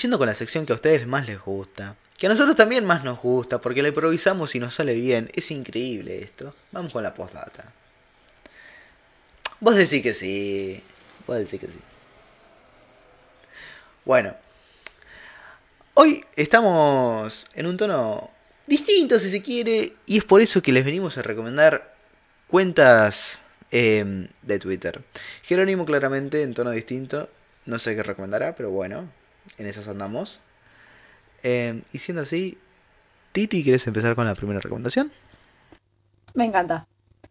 [0.00, 3.04] yendo con la sección que a ustedes más les gusta, que a nosotros también más
[3.04, 5.30] nos gusta, porque la improvisamos y nos sale bien.
[5.34, 6.54] Es increíble esto.
[6.72, 7.70] Vamos con la postdata.
[9.60, 10.82] Vos decís que sí.
[11.26, 11.78] Vos decís que sí.
[14.04, 14.34] Bueno.
[15.94, 18.30] Hoy estamos en un tono
[18.66, 21.94] distinto, si se quiere, y es por eso que les venimos a recomendar
[22.48, 25.02] cuentas eh, de Twitter.
[25.42, 27.28] Jerónimo claramente en tono distinto.
[27.64, 29.08] No sé qué recomendará, pero bueno,
[29.58, 30.40] en esas andamos.
[31.42, 32.58] Eh, y siendo así,
[33.32, 35.12] Titi, ¿quieres empezar con la primera recomendación?
[36.34, 36.86] Me encanta.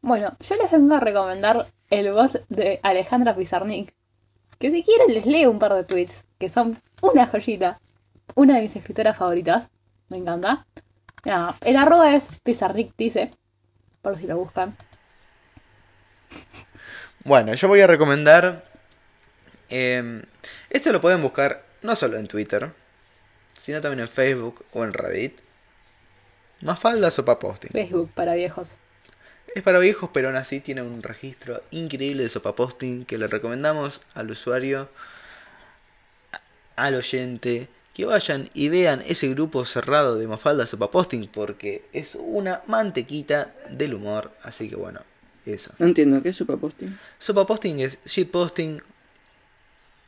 [0.00, 3.92] Bueno, yo les vengo a recomendar el voz de Alejandra Pizarnik.
[4.58, 7.80] Que si quieren les leo un par de tweets, que son una joyita.
[8.34, 9.70] Una de mis escritoras favoritas.
[10.08, 10.66] Me encanta.
[11.24, 13.30] Nada, el arroba es Pizarnik dice.
[14.02, 14.76] Por si lo buscan.
[17.24, 18.64] Bueno, yo voy a recomendar.
[19.68, 20.22] eh,
[20.70, 22.70] esto lo pueden buscar no solo en Twitter,
[23.54, 25.38] sino también en Facebook o en Reddit.
[26.60, 27.70] Mafalda Sopa Posting.
[27.70, 28.78] Facebook para viejos.
[29.54, 33.28] Es para viejos, pero aún así tiene un registro increíble de Sopa Posting que le
[33.28, 34.88] recomendamos al usuario,
[36.76, 42.14] al oyente, que vayan y vean ese grupo cerrado de Mafalda Sopa Posting porque es
[42.14, 44.32] una mantequita del humor.
[44.42, 45.00] Así que bueno,
[45.46, 45.72] eso.
[45.78, 46.98] No entiendo, ¿qué es superposting?
[47.18, 48.82] Sopa Posting es shitposting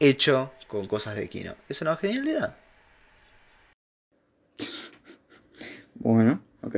[0.00, 1.54] hecho con cosas de Kino.
[1.68, 2.56] Es una genialidad.
[5.94, 6.76] Bueno, ok.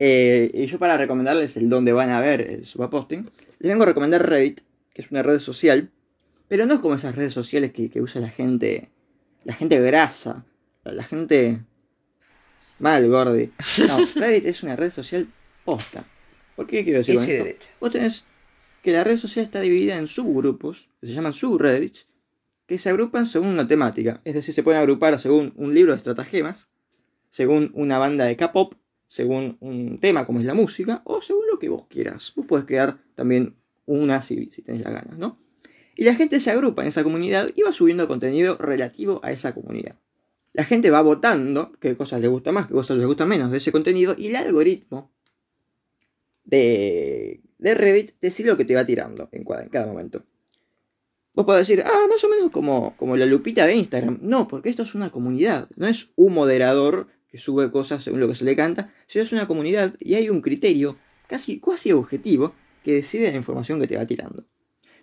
[0.00, 3.86] Eh, y yo para recomendarles el donde van a ver el superposting, les vengo a
[3.86, 4.60] recomendar Reddit,
[4.92, 5.90] que es una red social,
[6.46, 8.90] pero no es como esas redes sociales que, que usa la gente,
[9.44, 10.44] la gente grasa,
[10.84, 11.60] la, gente
[12.78, 13.52] mal, gordi.
[13.86, 15.28] No, Reddit es una red social
[15.64, 16.04] posta.
[16.56, 17.28] ¿Por qué quiero decir esto?
[17.28, 17.68] derecha.
[17.80, 18.24] Vos tenés
[18.82, 22.07] que la red social está dividida en subgrupos, que se llaman subreddits,
[22.68, 24.20] que se agrupan según una temática.
[24.24, 26.68] Es decir, se pueden agrupar según un libro de estratagemas,
[27.30, 28.74] según una banda de K-pop,
[29.06, 32.30] según un tema como es la música, o según lo que vos quieras.
[32.36, 33.56] Vos podés crear también
[33.86, 35.40] una si, si tenés las ganas, ¿no?
[35.96, 39.54] Y la gente se agrupa en esa comunidad y va subiendo contenido relativo a esa
[39.54, 39.96] comunidad.
[40.52, 43.58] La gente va votando qué cosas le gusta más, qué cosas les gusta menos de
[43.58, 45.10] ese contenido, y el algoritmo
[46.44, 50.22] de, de Reddit decide lo que te va tirando en cada momento.
[51.38, 54.18] Vos podés decir, ah, más o menos como, como la lupita de Instagram.
[54.22, 58.26] No, porque esto es una comunidad, no es un moderador que sube cosas según lo
[58.26, 60.96] que se le canta, sino es una comunidad y hay un criterio
[61.28, 64.46] casi, casi objetivo que decide la información que te va tirando.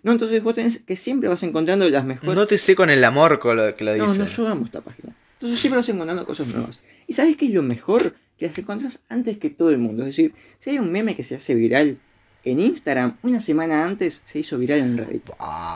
[0.02, 2.34] No, entonces vos tenés que siempre vas encontrando las mejores...
[2.34, 4.18] No te sé con el amor con lo que lo No, dice.
[4.18, 5.16] no, yo amo esta página.
[5.36, 6.82] Entonces siempre vas encontrando cosas nuevas.
[7.06, 8.14] ¿Y sabes qué es lo mejor?
[8.36, 10.02] Que las encontrás antes que todo el mundo.
[10.02, 11.98] Es decir, si hay un meme que se hace viral
[12.46, 15.26] en Instagram, una semana antes se hizo viral en Reddit.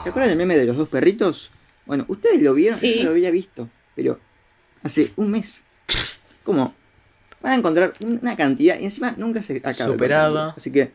[0.03, 1.51] ¿Se acuerdan del meme de los dos perritos?
[1.85, 2.91] Bueno, ustedes lo vieron, Sí.
[2.91, 4.19] yo ya lo había visto, pero
[4.81, 5.63] hace un mes.
[6.43, 6.73] ¿Cómo?
[7.41, 9.91] Van a encontrar una cantidad y encima nunca se acaba.
[9.91, 10.53] Superada.
[10.55, 10.91] Así que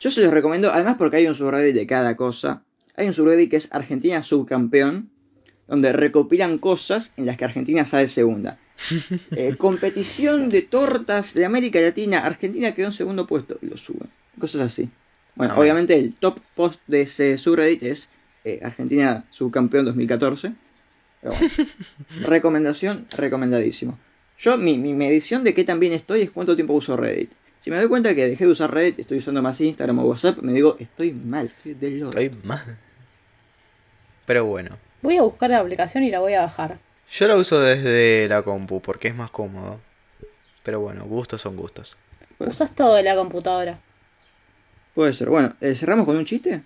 [0.00, 2.62] yo se los recomiendo, además porque hay un subreddit de cada cosa.
[2.96, 5.10] Hay un subreddit que es Argentina subcampeón,
[5.68, 8.58] donde recopilan cosas en las que Argentina sale segunda.
[9.32, 14.08] Eh, competición de tortas de América Latina, Argentina quedó en segundo puesto y lo suben.
[14.38, 14.88] Cosas así.
[15.34, 18.08] Bueno, Ah, obviamente el top post de ese subreddit es
[18.44, 20.52] eh, Argentina subcampeón 2014.
[21.20, 21.50] Pero bueno,
[22.20, 23.98] recomendación, recomendadísimo.
[24.38, 27.32] Yo, mi, mi medición de qué tan bien estoy es cuánto tiempo uso Reddit.
[27.60, 30.38] Si me doy cuenta que dejé de usar Reddit, estoy usando más Instagram o WhatsApp,
[30.38, 32.02] me digo, estoy mal, estoy del.
[32.02, 32.78] Estoy mal.
[34.26, 34.76] Pero bueno.
[35.02, 36.78] Voy a buscar la aplicación y la voy a bajar.
[37.10, 39.80] Yo la uso desde la compu porque es más cómodo.
[40.62, 41.96] Pero bueno, gustos son gustos.
[42.38, 43.78] Usas todo de la computadora.
[44.94, 45.28] puede ser.
[45.30, 46.62] Bueno, eh, ¿cerramos con un chiste?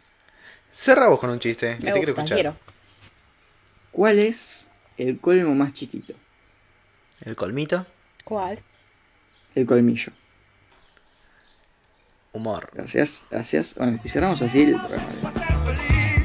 [0.72, 2.36] Cerramos con un chiste que te quiero gusta, escuchar.
[2.36, 2.56] quiero.
[3.92, 6.14] ¿Cuál es el colmo más chiquito?
[7.22, 7.84] El colmito,
[8.24, 8.60] ¿Cuál?
[9.54, 10.12] El colmillo.
[12.32, 12.70] humor.
[12.72, 13.75] Gracias, gracias.
[13.75, 16.19] Bueno, y cerramos así el programa.